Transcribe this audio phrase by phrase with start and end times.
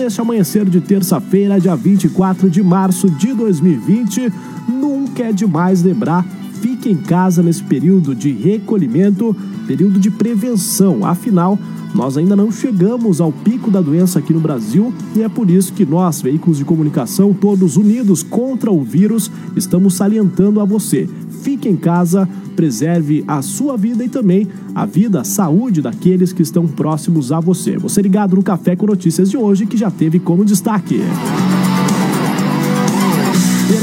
[0.00, 4.32] Neste amanhecer de terça-feira, dia 24 de março de 2020,
[4.66, 6.24] nunca é demais lembrar
[6.62, 9.36] fique em casa nesse período de recolhimento,
[9.66, 11.04] período de prevenção.
[11.04, 11.58] Afinal,
[11.94, 15.72] nós ainda não chegamos ao pico da doença aqui no Brasil e é por isso
[15.72, 21.08] que nós, veículos de comunicação, todos unidos contra o vírus, estamos salientando a você.
[21.42, 26.42] Fique em casa, preserve a sua vida e também a vida, a saúde daqueles que
[26.42, 27.76] estão próximos a você.
[27.78, 31.00] Você ligado no Café com Notícias de hoje, que já teve como destaque.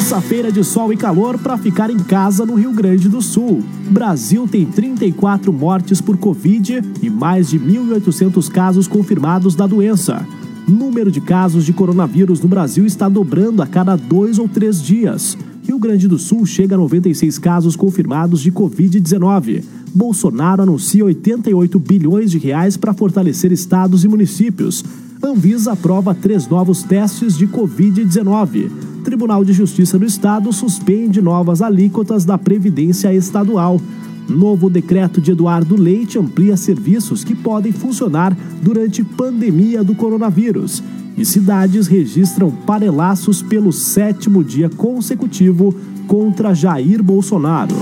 [0.08, 3.62] Terça-feira de sol e calor para ficar em casa no Rio Grande do Sul.
[3.90, 10.26] Brasil tem 34 mortes por Covid e mais de 1.800 casos confirmados da doença.
[10.66, 15.38] Número de casos de coronavírus no Brasil está dobrando a cada dois ou três dias.
[15.62, 19.62] Rio Grande do Sul chega a 96 casos confirmados de Covid-19.
[19.94, 24.86] Bolsonaro anuncia 88 bilhões de reais para fortalecer estados e municípios.
[25.22, 28.87] Anvisa aprova três novos testes de Covid-19.
[29.08, 33.80] Tribunal de Justiça do Estado suspende novas alíquotas da Previdência Estadual.
[34.28, 40.84] Novo decreto de Eduardo Leite amplia serviços que podem funcionar durante pandemia do coronavírus.
[41.18, 45.74] E cidades registram panelaços pelo sétimo dia consecutivo
[46.06, 47.76] contra Jair Bolsonaro.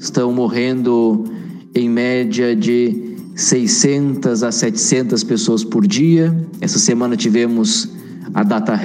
[0.01, 1.25] Estão morrendo
[1.73, 6.37] em média de 600 a 700 pessoas por dia.
[6.61, 7.89] Essa semana tivemos
[8.35, 8.77] a data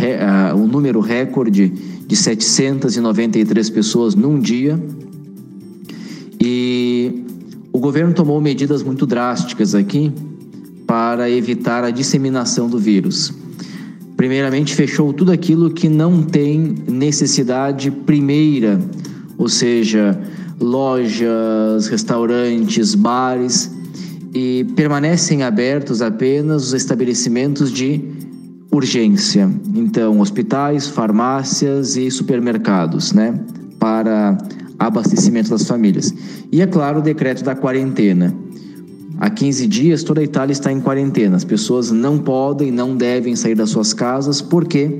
[0.55, 1.73] o número recorde
[2.05, 4.79] de 793 pessoas num dia.
[6.39, 7.25] E
[7.73, 10.11] o governo tomou medidas muito drásticas aqui
[10.85, 13.40] para evitar a disseminação do vírus
[14.21, 18.79] primeiramente fechou tudo aquilo que não tem necessidade primeira,
[19.35, 20.15] ou seja,
[20.59, 23.71] lojas, restaurantes, bares,
[24.31, 27.99] e permanecem abertos apenas os estabelecimentos de
[28.71, 29.49] urgência.
[29.73, 33.33] Então, hospitais, farmácias e supermercados, né,
[33.79, 34.37] para
[34.77, 36.13] abastecimento das famílias.
[36.51, 38.31] E é claro, o decreto da quarentena
[39.21, 41.35] Há 15 dias, toda a Itália está em quarentena.
[41.35, 44.97] As pessoas não podem, não devem sair das suas casas, porque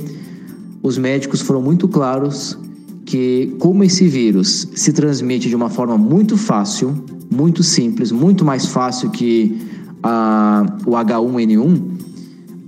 [0.84, 2.56] os médicos foram muito claros
[3.04, 8.68] que, como esse vírus se transmite de uma forma muito fácil, muito simples, muito mais
[8.68, 9.59] fácil que
[10.04, 11.82] a, o H1N1,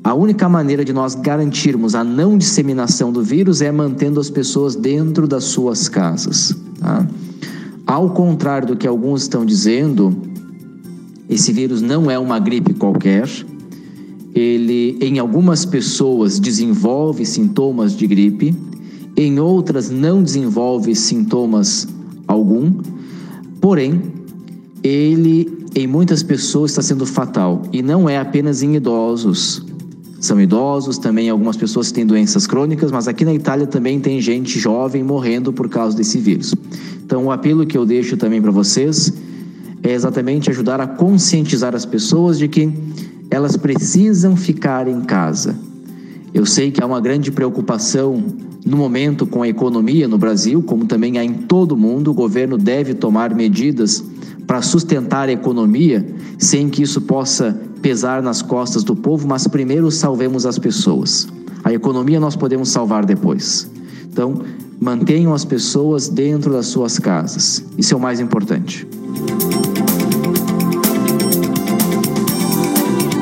[0.03, 4.75] a única maneira de nós garantirmos a não disseminação do vírus é mantendo as pessoas
[4.75, 6.58] dentro das suas casas.
[6.80, 7.08] Tá?
[7.85, 10.33] Ao contrário do que alguns estão dizendo,
[11.34, 13.28] esse vírus não é uma gripe qualquer.
[14.36, 18.56] Ele, em algumas pessoas, desenvolve sintomas de gripe,
[19.16, 21.88] em outras, não desenvolve sintomas
[22.28, 22.74] algum.
[23.62, 24.02] Porém,
[24.84, 29.64] ele, em muitas pessoas, está sendo fatal e não é apenas em idosos.
[30.20, 34.58] São idosos, também algumas pessoas têm doenças crônicas, mas aqui na Itália também tem gente
[34.58, 36.56] jovem morrendo por causa desse vírus.
[37.06, 39.12] Então, o apelo que eu deixo também para vocês
[39.84, 42.72] é exatamente ajudar a conscientizar as pessoas de que
[43.30, 45.56] elas precisam ficar em casa.
[46.34, 48.24] Eu sei que há uma grande preocupação
[48.66, 52.12] no momento com a economia no Brasil, como também há em todo o mundo.
[52.12, 54.03] O governo deve tomar medidas
[54.47, 56.06] para sustentar a economia
[56.38, 61.28] sem que isso possa pesar nas costas do povo, mas primeiro salvemos as pessoas.
[61.64, 63.70] A economia nós podemos salvar depois.
[64.12, 64.41] Então,
[64.79, 67.64] mantenham as pessoas dentro das suas casas.
[67.78, 68.88] Isso é o mais importante.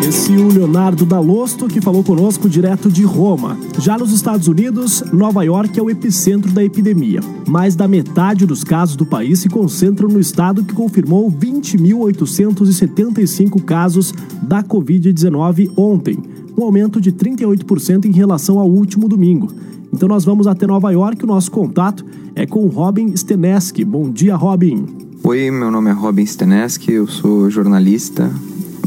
[0.04, 3.56] Esse o Leonardo Dalosto que falou conosco direto de Roma.
[3.78, 7.20] Já nos Estados Unidos, Nova York é o epicentro da epidemia.
[7.48, 14.12] Mais da metade dos casos do país se concentram no estado que confirmou 20.875 casos
[14.42, 16.18] da Covid-19 ontem,
[16.58, 19.50] um aumento de 38% em relação ao último domingo.
[19.94, 23.86] Então nós vamos até Nova York, o nosso contato é com Robin Steneski.
[23.86, 24.84] Bom dia, Robin.
[25.24, 28.32] Oi, meu nome é Robin Steneski, eu sou jornalista,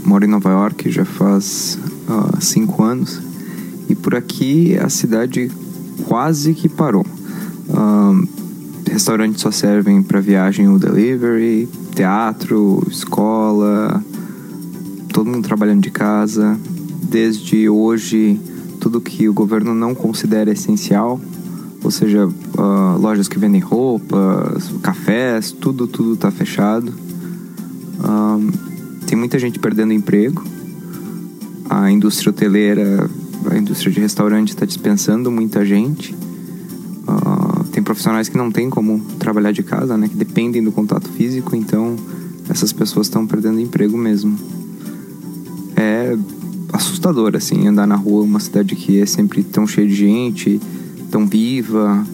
[0.04, 1.78] moro em Nova York já faz
[2.08, 3.20] uh, cinco anos
[3.88, 5.50] e por aqui a cidade
[6.06, 7.06] quase que parou.
[7.68, 8.28] Uh,
[8.90, 14.02] restaurantes só servem para viagem ou delivery, teatro, escola,
[15.12, 16.58] todo mundo trabalhando de casa.
[17.02, 18.38] Desde hoje,
[18.80, 21.20] tudo que o governo não considera essencial,
[21.82, 26.92] ou seja, uh, lojas que vendem roupas, cafés, tudo, tudo está fechado.
[29.06, 30.44] Tem muita gente perdendo emprego.
[31.68, 33.08] A indústria hoteleira,
[33.50, 36.14] a indústria de restaurante está dispensando muita gente.
[36.14, 40.08] Uh, tem profissionais que não têm como trabalhar de casa, né?
[40.08, 41.96] Que dependem do contato físico, então
[42.48, 44.38] essas pessoas estão perdendo emprego mesmo.
[45.76, 46.16] É
[46.72, 50.60] assustador, assim, andar na rua, uma cidade que é sempre tão cheia de gente,
[51.10, 52.04] tão viva,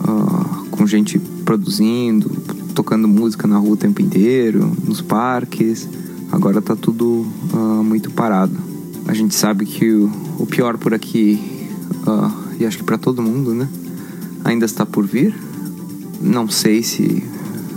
[0.00, 2.30] uh, com gente produzindo,
[2.74, 5.88] tocando música na rua o tempo inteiro, nos parques.
[6.32, 8.56] Agora está tudo uh, muito parado.
[9.06, 11.38] A gente sabe que o, o pior por aqui,
[12.06, 13.68] uh, e acho que para todo mundo, né?
[14.42, 15.34] Ainda está por vir.
[16.22, 17.22] Não sei se,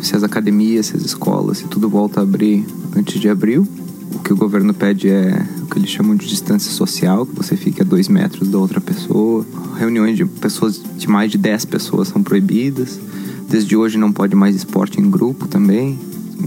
[0.02, 2.66] se as academias, se as escolas, se tudo volta a abrir
[2.96, 3.68] antes de abril.
[4.14, 7.58] O que o governo pede é o que eles chamam de distância social, que você
[7.58, 9.46] fique a dois metros da outra pessoa.
[9.78, 13.02] Reuniões de pessoas, de mais de 10 pessoas são proibidas.
[13.50, 16.00] Desde hoje não pode mais esporte em grupo também.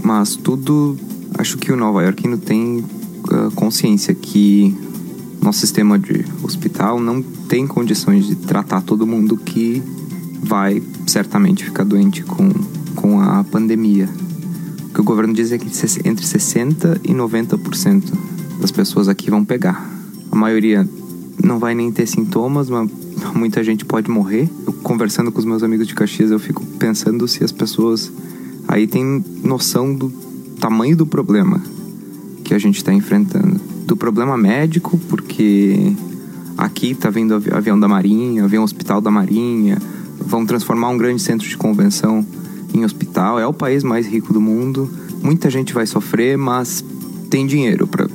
[0.03, 0.97] Mas tudo
[1.39, 4.75] Acho que o Nova Yorkino tem uh, consciência que
[5.41, 9.81] nosso sistema de hospital não tem condições de tratar todo mundo que
[10.43, 12.49] vai certamente ficar doente com,
[12.93, 14.09] com a pandemia.
[14.89, 15.67] O que o governo diz é que
[16.03, 18.03] entre 60% e 90%
[18.59, 19.89] das pessoas aqui vão pegar.
[20.29, 20.85] A maioria
[21.41, 22.91] não vai nem ter sintomas, mas
[23.33, 24.49] muita gente pode morrer.
[24.67, 28.11] Eu, conversando com os meus amigos de Caxias, eu fico pensando se as pessoas
[28.67, 30.27] aí têm noção do
[30.59, 31.61] tamanho do problema
[32.43, 33.59] que a gente está enfrentando.
[33.85, 35.93] Do problema médico, porque
[36.57, 39.77] aqui está vindo avião da Marinha, avião hospital da Marinha,
[40.19, 42.25] vão transformar um grande centro de convenção
[42.73, 43.39] em hospital.
[43.39, 44.89] É o país mais rico do mundo.
[45.23, 46.83] Muita gente vai sofrer, mas
[47.29, 48.07] tem dinheiro para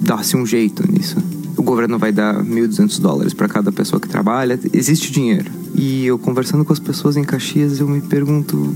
[0.00, 1.16] dar-se um jeito nisso.
[1.56, 4.58] O governo vai dar 1.200 dólares para cada pessoa que trabalha.
[4.72, 5.50] Existe dinheiro.
[5.74, 8.72] E eu conversando com as pessoas em Caxias, eu me pergunto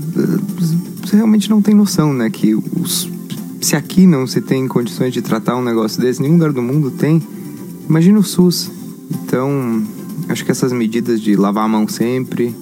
[1.03, 2.29] você realmente não tem noção, né?
[2.29, 3.09] Que os,
[3.61, 6.89] se aqui não se tem condições de tratar um negócio desse, nenhum lugar do mundo
[6.91, 7.21] tem.
[7.87, 8.71] Imagina o SUS.
[9.11, 9.83] Então,
[10.29, 12.55] acho que essas medidas de lavar a mão sempre,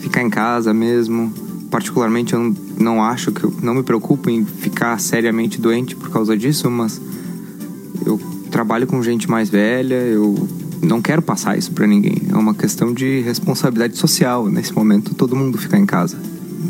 [0.00, 1.32] ficar em casa mesmo,
[1.70, 6.36] particularmente eu não acho que eu não me preocupo em ficar seriamente doente por causa
[6.36, 7.00] disso, mas
[8.06, 8.18] eu
[8.50, 10.48] trabalho com gente mais velha, eu
[10.82, 12.22] não quero passar isso para ninguém.
[12.30, 16.16] É uma questão de responsabilidade social nesse momento, todo mundo ficar em casa.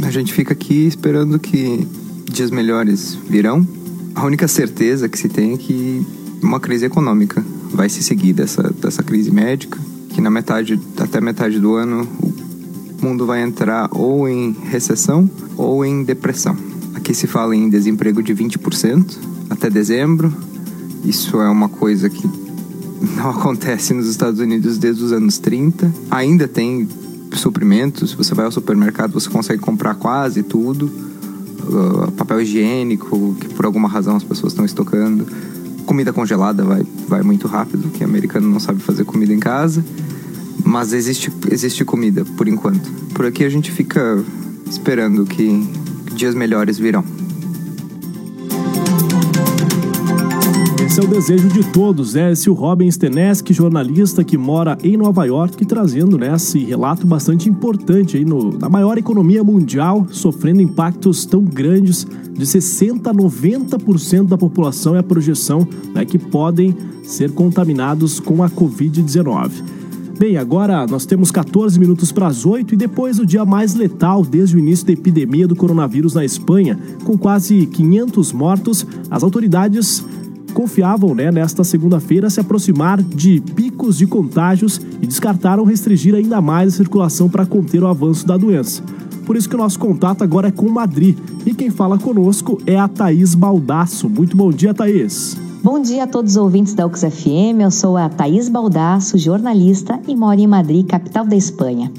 [0.03, 1.87] A gente fica aqui esperando que
[2.31, 3.67] dias melhores virão.
[4.15, 6.07] A única certeza que se tem é que
[6.43, 9.79] uma crise econômica vai se seguir dessa, dessa crise médica,
[10.11, 15.85] que na metade, até metade do ano, o mundo vai entrar ou em recessão ou
[15.85, 16.57] em depressão.
[16.95, 19.17] Aqui se fala em desemprego de 20%
[19.51, 20.33] até dezembro.
[21.05, 22.29] Isso é uma coisa que
[23.17, 25.93] não acontece nos Estados Unidos desde os anos 30.
[26.11, 26.89] Ainda tem
[27.35, 30.87] suprimentos, você vai ao supermercado, você consegue comprar quase tudo.
[30.87, 35.27] Uh, papel higiênico, que por alguma razão as pessoas estão estocando.
[35.85, 39.85] Comida congelada vai, vai muito rápido, que americano não sabe fazer comida em casa.
[40.65, 42.91] Mas existe, existe comida, por enquanto.
[43.15, 44.23] Por aqui a gente fica
[44.69, 45.67] esperando que
[46.15, 47.05] dias melhores virão.
[50.89, 54.97] Esse é o desejo de todos, é esse o Robin Steneski, jornalista que mora em
[54.97, 60.63] Nova York, trazendo né, esse relato bastante importante aí no, na maior economia mundial, sofrendo
[60.63, 66.75] impactos tão grandes de 60 a 90% da população é a projeção né, que podem
[67.03, 69.51] ser contaminados com a Covid-19.
[70.19, 74.25] Bem, agora nós temos 14 minutos para as 8 e depois o dia mais letal
[74.25, 80.05] desde o início da epidemia do coronavírus na Espanha, com quase 500 mortos, as autoridades
[80.53, 86.75] confiavam né, nesta segunda-feira se aproximar de picos de contágios e descartaram restringir ainda mais
[86.75, 88.83] a circulação para conter o avanço da doença.
[89.25, 91.19] Por isso que o nosso contato agora é com Madrid.
[91.45, 94.09] E quem fala conosco é a Thaís Baldasso.
[94.09, 95.37] Muito bom dia, Thaís.
[95.63, 97.61] Bom dia a todos os ouvintes da UX FM.
[97.61, 101.93] Eu sou a Thaís Baldasso, jornalista e moro em Madrid, capital da Espanha.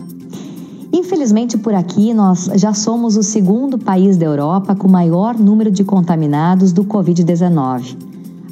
[0.91, 5.83] Infelizmente, por aqui, nós já somos o segundo país da Europa com maior número de
[5.83, 7.95] contaminados do Covid-19.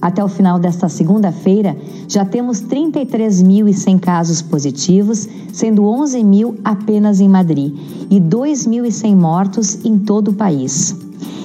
[0.07, 1.75] Até o final desta segunda-feira,
[2.07, 7.75] já temos 33.100 casos positivos, sendo 11 mil apenas em Madrid
[8.09, 10.95] e 2.100 mortos em todo o país.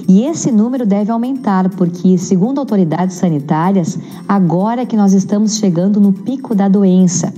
[0.08, 6.00] E esse número deve aumentar, porque, segundo autoridades sanitárias, agora é que nós estamos chegando
[6.00, 7.32] no pico da doença.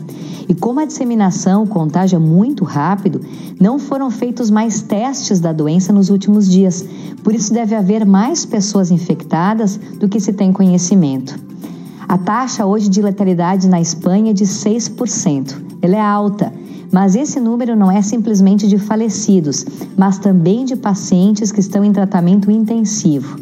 [0.48, 3.20] E como a disseminação contágia muito rápido,
[3.60, 6.84] não foram feitos mais testes da doença nos últimos dias.
[7.22, 11.38] Por isso deve haver mais pessoas infectadas do que se tem conhecimento.
[12.06, 15.63] A taxa hoje de letalidade na Espanha é de 6%.
[15.84, 16.50] Ela é alta,
[16.90, 21.92] mas esse número não é simplesmente de falecidos, mas também de pacientes que estão em
[21.92, 23.38] tratamento intensivo.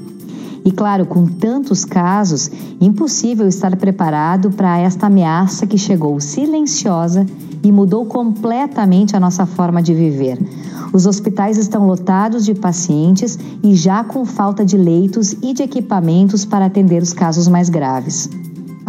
[0.65, 7.25] E claro, com tantos casos, impossível estar preparado para esta ameaça que chegou silenciosa
[7.63, 10.37] e mudou completamente a nossa forma de viver.
[10.93, 16.45] Os hospitais estão lotados de pacientes e já com falta de leitos e de equipamentos
[16.45, 18.29] para atender os casos mais graves.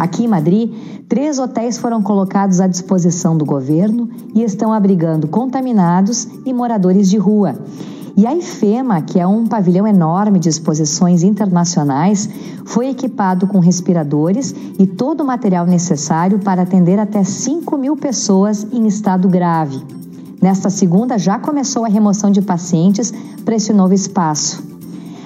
[0.04, 0.70] Aqui em Madrid,
[1.08, 7.18] três hotéis foram colocados à disposição do governo e estão abrigando contaminados e moradores de
[7.18, 7.56] rua.
[8.18, 12.30] E a IFEMA, que é um pavilhão enorme de exposições internacionais,
[12.66, 18.68] foi equipado com respiradores e todo o material necessário para atender até 5 mil pessoas
[18.74, 19.82] em estado grave.
[20.42, 23.14] Nesta segunda, já começou a remoção de pacientes
[23.46, 24.73] para esse novo espaço.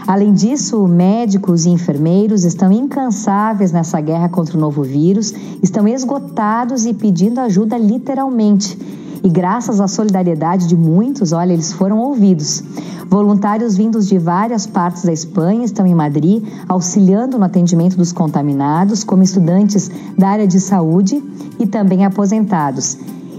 [0.08, 6.86] Além disso, médicos e enfermeiros estão incansáveis nessa guerra contra o novo vírus, estão esgotados
[6.86, 8.78] e pedindo ajuda literalmente
[9.24, 12.64] e graças à solidariedade de muitos, olha, eles foram ouvidos.
[13.10, 19.04] Voluntários vindos de várias partes da Espanha estão em Madrid, auxiliando no atendimento dos contaminados,
[19.04, 21.24] como estudantes da área de saúde
[21.60, 22.98] e também aposentados.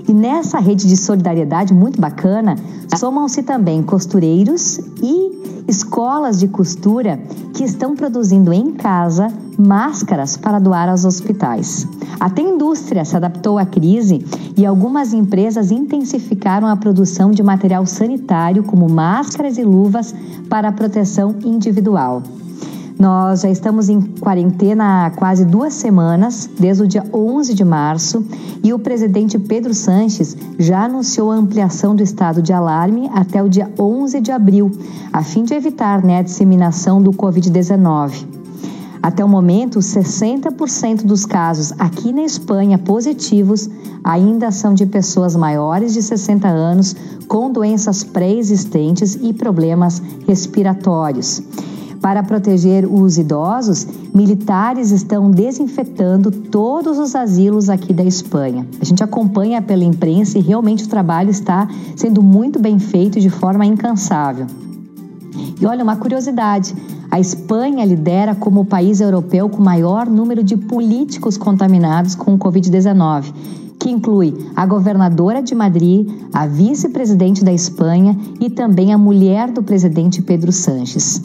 [0.09, 2.57] E nessa rede de solidariedade muito bacana,
[2.97, 7.21] somam-se também costureiros e escolas de costura
[7.53, 11.87] que estão produzindo em casa máscaras para doar aos hospitais.
[12.19, 14.25] Até a indústria se adaptou à crise
[14.57, 20.15] e algumas empresas intensificaram a produção de material sanitário, como máscaras e luvas
[20.49, 22.23] para proteção individual.
[22.99, 28.25] Nós já estamos em quarentena há quase duas semanas, desde o dia 11 de março,
[28.61, 33.49] e o presidente Pedro Sanches já anunciou a ampliação do estado de alarme até o
[33.49, 34.73] dia 11 de abril,
[35.13, 38.27] a fim de evitar né, a disseminação do Covid-19.
[39.01, 43.71] Até o momento, 60% dos casos aqui na Espanha positivos
[44.03, 46.97] ainda são de pessoas maiores de 60 anos
[47.29, 51.41] com doenças pré-existentes e problemas respiratórios.
[52.01, 58.67] Para proteger os idosos, militares estão desinfetando todos os asilos aqui da Espanha.
[58.81, 63.29] A gente acompanha pela imprensa e realmente o trabalho está sendo muito bem feito de
[63.29, 64.47] forma incansável.
[65.61, 66.73] E olha, uma curiosidade:
[67.11, 72.39] a Espanha lidera como o país europeu com maior número de políticos contaminados com o
[72.39, 73.33] Covid-19
[73.81, 79.63] que inclui a governadora de Madrid, a vice-presidente da Espanha e também a mulher do
[79.63, 81.23] presidente Pedro Sanches.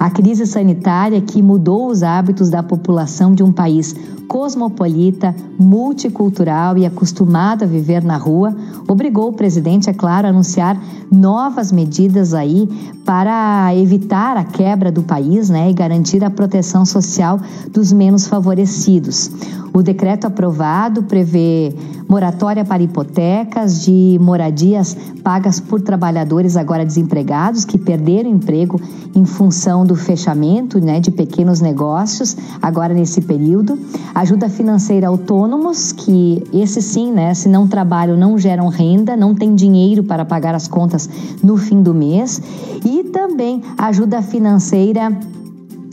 [0.00, 3.94] A crise sanitária que mudou os hábitos da população de um país
[4.26, 8.56] cosmopolita, multicultural e acostumado a viver na rua,
[8.88, 10.80] obrigou o presidente, é claro, a anunciar
[11.12, 12.66] novas medidas aí
[13.04, 17.38] para evitar a quebra do país né, e garantir a proteção social
[17.70, 19.30] dos menos favorecidos.
[19.72, 21.72] O decreto aprovado prevê
[22.08, 28.80] moratória para hipotecas de moradias pagas por trabalhadores agora desempregados que perderam emprego
[29.14, 33.78] em função do fechamento né, de pequenos negócios agora nesse período.
[34.14, 39.54] Ajuda financeira autônomos que esse sim, né, se não trabalham, não geram renda, não tem
[39.54, 41.08] dinheiro para pagar as contas
[41.42, 42.42] no fim do mês.
[42.84, 45.16] E também ajuda financeira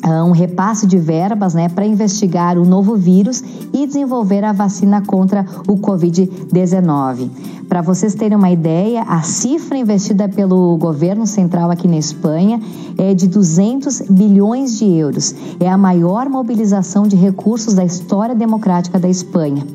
[0.06, 5.46] um repasse de verbas né, para investigar o novo vírus e desenvolver a vacina contra
[5.68, 7.30] o Covid-19.
[7.68, 12.62] Para vocês terem uma ideia, a cifra investida pelo governo central aqui na Espanha
[12.98, 15.36] é de 200 bilhões de euros.
[15.60, 19.66] É a maior mobilização de recursos da história democrática da Espanha.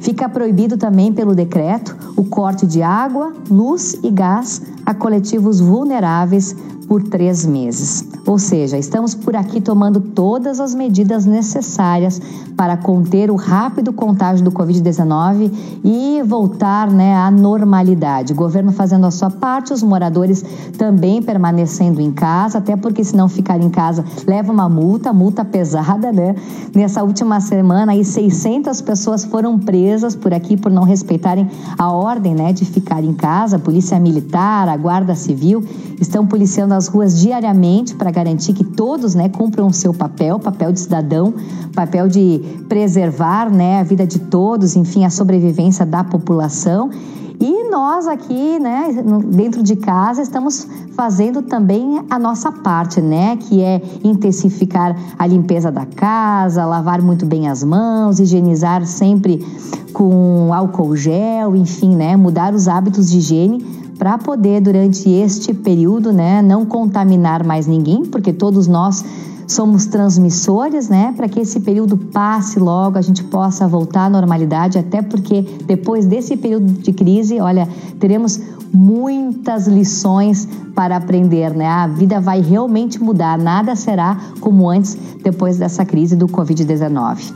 [0.00, 6.56] Fica proibido também pelo decreto o corte de água, luz e gás a coletivos vulneráveis
[6.88, 8.06] por três meses.
[8.26, 12.20] Ou seja, estamos por aqui tomando todas as medidas necessárias
[12.56, 15.52] para conter o rápido contágio do Covid-19
[15.84, 18.32] e voltar né, à normalidade.
[18.32, 20.44] O governo fazendo a sua parte, os moradores
[20.78, 25.44] também permanecendo em casa, até porque se não ficar em casa leva uma multa, multa
[25.44, 26.34] pesada, né?
[26.74, 32.34] Nessa última semana, aí 600 pessoas foram presas por aqui por não respeitarem a ordem
[32.34, 33.56] né, de ficar em casa.
[33.56, 35.64] A Polícia Militar, a Guarda Civil
[36.00, 40.72] estão policiando as ruas diariamente para garantir que todos né, cumpram o seu papel, papel
[40.72, 41.34] de cidadão,
[41.74, 46.90] papel de preservar né, a vida de todos, enfim, a sobrevivência da população.
[47.38, 48.88] E nós aqui, né,
[49.26, 55.70] dentro de casa, estamos fazendo também a nossa parte, né, que é intensificar a limpeza
[55.70, 59.44] da casa, lavar muito bem as mãos, higienizar sempre
[59.92, 66.12] com álcool gel, enfim, né, mudar os hábitos de higiene para poder durante este período,
[66.12, 69.04] né, não contaminar mais ninguém, porque todos nós
[69.46, 74.78] somos transmissores, né, para que esse período passe logo, a gente possa voltar à normalidade,
[74.78, 77.68] até porque depois desse período de crise, olha,
[78.00, 78.40] teremos
[78.72, 81.66] muitas lições para aprender, né?
[81.66, 87.32] A vida vai realmente mudar, nada será como antes depois dessa crise do COVID-19.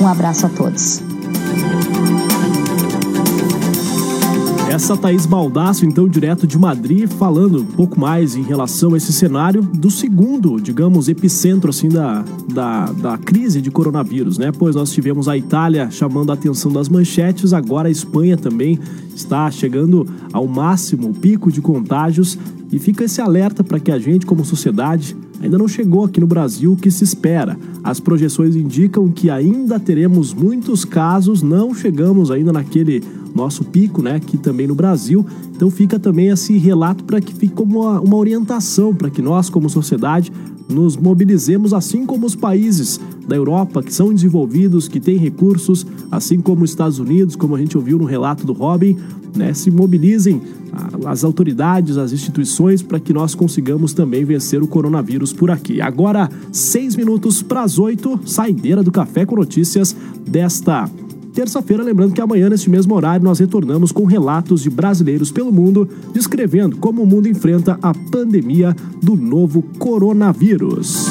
[0.00, 1.13] Um abraço a todos.
[4.74, 9.12] Essa Thaís Baldasso, então, direto de Madrid, falando um pouco mais em relação a esse
[9.12, 14.50] cenário do segundo, digamos, epicentro, assim, da, da, da crise de coronavírus, né?
[14.50, 18.76] Pois nós tivemos a Itália chamando a atenção das manchetes, agora a Espanha também
[19.14, 22.36] está chegando ao máximo o pico de contágios
[22.72, 26.26] e fica esse alerta para que a gente, como sociedade, ainda não chegou aqui no
[26.26, 27.56] Brasil o que se espera.
[27.84, 33.04] As projeções indicam que ainda teremos muitos casos, não chegamos ainda naquele
[33.34, 35.26] nosso pico, né, aqui também no Brasil.
[35.54, 39.50] Então fica também esse relato para que fique como uma, uma orientação para que nós,
[39.50, 40.32] como sociedade,
[40.68, 46.40] nos mobilizemos assim como os países da Europa que são desenvolvidos, que têm recursos, assim
[46.40, 48.96] como os Estados Unidos, como a gente ouviu no relato do Robin,
[49.36, 50.40] né, se mobilizem
[51.06, 55.80] as autoridades, as instituições para que nós consigamos também vencer o coronavírus por aqui.
[55.80, 59.94] Agora, seis minutos para as oito, saideira do Café com Notícias
[60.26, 60.88] desta
[61.34, 61.82] terça-feira.
[61.82, 66.76] Lembrando que amanhã, neste mesmo horário, nós retornamos com relatos de brasileiros pelo mundo, descrevendo
[66.76, 71.08] como o mundo enfrenta a pandemia do novo coronavírus.